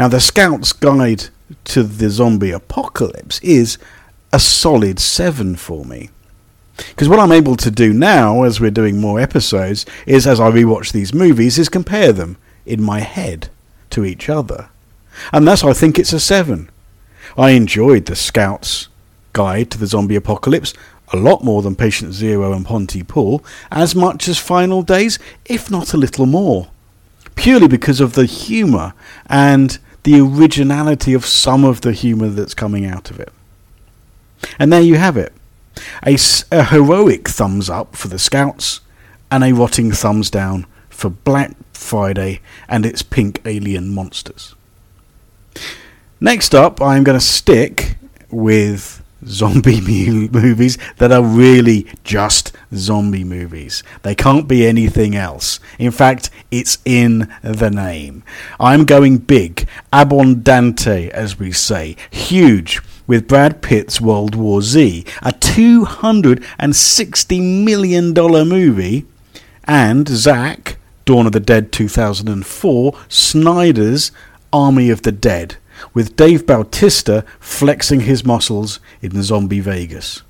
Now, 0.00 0.08
the 0.08 0.18
Scout's 0.18 0.72
Guide 0.72 1.26
to 1.64 1.82
the 1.82 2.08
Zombie 2.08 2.52
Apocalypse 2.52 3.38
is 3.40 3.76
a 4.32 4.40
solid 4.40 4.98
7 4.98 5.56
for 5.56 5.84
me. 5.84 6.08
Because 6.78 7.06
what 7.06 7.18
I'm 7.18 7.32
able 7.32 7.54
to 7.56 7.70
do 7.70 7.92
now, 7.92 8.44
as 8.44 8.62
we're 8.62 8.70
doing 8.70 8.98
more 8.98 9.20
episodes, 9.20 9.84
is 10.06 10.26
as 10.26 10.40
I 10.40 10.50
rewatch 10.50 10.92
these 10.92 11.12
movies, 11.12 11.58
is 11.58 11.68
compare 11.68 12.14
them 12.14 12.38
in 12.64 12.82
my 12.82 13.00
head 13.00 13.50
to 13.90 14.06
each 14.06 14.30
other. 14.30 14.70
And 15.34 15.46
thus 15.46 15.62
I 15.62 15.74
think 15.74 15.98
it's 15.98 16.14
a 16.14 16.18
7. 16.18 16.70
I 17.36 17.50
enjoyed 17.50 18.06
the 18.06 18.16
Scouts 18.16 18.88
Guide 19.34 19.70
to 19.72 19.76
the 19.76 19.86
Zombie 19.86 20.16
Apocalypse 20.16 20.72
a 21.12 21.18
lot 21.18 21.44
more 21.44 21.60
than 21.60 21.76
Patient 21.76 22.14
Zero 22.14 22.54
and 22.54 22.64
Pontypool, 22.64 23.44
as 23.70 23.94
much 23.94 24.28
as 24.28 24.38
Final 24.38 24.80
Days, 24.80 25.18
if 25.44 25.70
not 25.70 25.92
a 25.92 25.98
little 25.98 26.24
more. 26.24 26.68
Purely 27.34 27.68
because 27.68 28.00
of 28.00 28.14
the 28.14 28.24
humour 28.24 28.94
and 29.26 29.78
the 30.02 30.20
originality 30.20 31.14
of 31.14 31.26
some 31.26 31.64
of 31.64 31.80
the 31.82 31.92
humour 31.92 32.28
that's 32.28 32.54
coming 32.54 32.86
out 32.86 33.10
of 33.10 33.20
it. 33.20 33.32
And 34.58 34.72
there 34.72 34.80
you 34.80 34.96
have 34.96 35.16
it. 35.16 35.32
A, 36.06 36.16
a 36.50 36.64
heroic 36.64 37.28
thumbs 37.28 37.70
up 37.70 37.94
for 37.94 38.08
the 38.08 38.18
Scouts, 38.18 38.80
and 39.30 39.44
a 39.44 39.52
rotting 39.52 39.92
thumbs 39.92 40.30
down 40.30 40.66
for 40.88 41.08
Black 41.08 41.52
Friday 41.72 42.40
and 42.68 42.84
its 42.84 43.02
pink 43.02 43.40
alien 43.44 43.94
monsters. 43.94 44.54
Next 46.20 46.54
up, 46.54 46.82
I'm 46.82 47.04
going 47.04 47.18
to 47.18 47.24
stick 47.24 47.96
with 48.30 48.99
zombie 49.26 49.80
movies 50.28 50.78
that 50.98 51.12
are 51.12 51.22
really 51.22 51.86
just 52.04 52.52
zombie 52.74 53.24
movies. 53.24 53.82
They 54.02 54.14
can't 54.14 54.48
be 54.48 54.66
anything 54.66 55.14
else. 55.14 55.60
In 55.78 55.90
fact, 55.90 56.30
it's 56.50 56.78
in 56.84 57.32
the 57.42 57.70
name. 57.70 58.22
I'm 58.58 58.84
going 58.84 59.18
big, 59.18 59.68
abondante, 59.92 61.10
as 61.10 61.38
we 61.38 61.52
say, 61.52 61.96
huge, 62.10 62.80
with 63.06 63.28
Brad 63.28 63.60
Pitt's 63.60 64.00
World 64.00 64.34
War 64.34 64.62
Z, 64.62 65.04
a 65.22 65.32
$260 65.32 67.64
million 67.64 68.14
movie, 68.14 69.06
and 69.64 70.08
Zack, 70.08 70.78
Dawn 71.04 71.26
of 71.26 71.32
the 71.32 71.40
Dead 71.40 71.72
2004, 71.72 72.94
Snyder's 73.08 74.12
Army 74.52 74.90
of 74.90 75.02
the 75.02 75.12
Dead, 75.12 75.56
with 75.94 76.16
Dave 76.16 76.46
Bautista 76.46 77.24
flexing 77.38 78.00
his 78.00 78.24
muscles 78.24 78.80
in 79.02 79.22
Zombie 79.22 79.60
Vegas. 79.60 80.22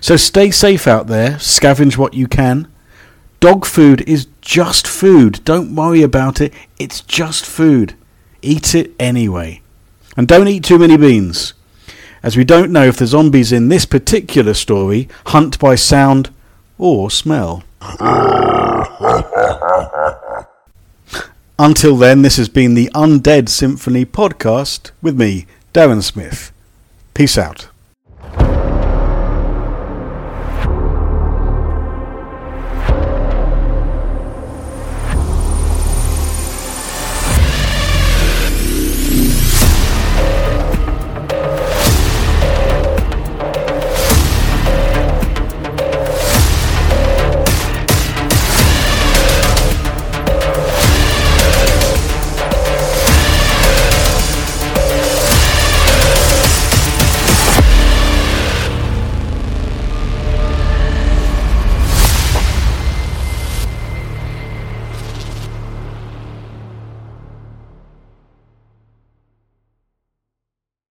So 0.00 0.16
stay 0.16 0.50
safe 0.50 0.86
out 0.86 1.06
there, 1.06 1.32
scavenge 1.32 1.96
what 1.96 2.14
you 2.14 2.26
can. 2.26 2.68
Dog 3.40 3.66
food 3.66 4.02
is 4.08 4.26
just 4.40 4.86
food. 4.86 5.44
Don't 5.44 5.74
worry 5.74 6.02
about 6.02 6.40
it, 6.40 6.52
it's 6.78 7.00
just 7.02 7.46
food. 7.46 7.94
Eat 8.42 8.74
it 8.74 8.92
anyway. 8.98 9.60
And 10.16 10.26
don't 10.26 10.48
eat 10.48 10.64
too 10.64 10.78
many 10.78 10.96
beans, 10.96 11.54
as 12.22 12.36
we 12.36 12.44
don't 12.44 12.72
know 12.72 12.84
if 12.84 12.96
the 12.96 13.06
zombies 13.06 13.52
in 13.52 13.68
this 13.68 13.84
particular 13.84 14.54
story 14.54 15.08
hunt 15.26 15.58
by 15.58 15.76
sound 15.76 16.30
or 16.78 17.10
smell. 17.10 17.62
Until 21.60 21.96
then, 21.96 22.22
this 22.22 22.36
has 22.36 22.48
been 22.48 22.74
the 22.74 22.88
Undead 22.94 23.48
Symphony 23.48 24.04
podcast 24.04 24.92
with 25.02 25.18
me, 25.18 25.46
Darren 25.74 26.04
Smith. 26.04 26.52
Peace 27.14 27.36
out. 27.36 27.66